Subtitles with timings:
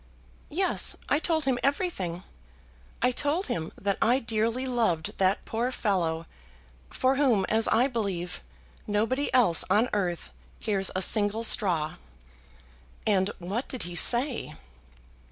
[0.49, 2.23] "Yes; I told him everything.
[3.03, 6.25] I told him that I dearly loved that poor fellow,
[6.89, 8.41] for whom, as I believe,
[8.87, 11.97] nobody else on earth cares a single straw."
[13.05, 14.55] "And what did he say?"